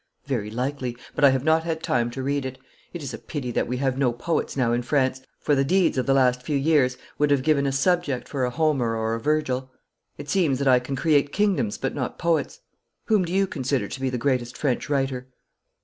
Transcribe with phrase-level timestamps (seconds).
[0.25, 2.57] 'Very likely, but I have not had time to read it.
[2.91, 5.95] It is a pity that we have no poets now in France, for the deeds
[5.95, 9.19] of the last few years would have given a subject for a Homer or a
[9.19, 9.71] Virgil.
[10.17, 12.61] It seems that I can create kingdoms but not poets.
[13.09, 15.27] Whom do you consider to be the greatest French writer?'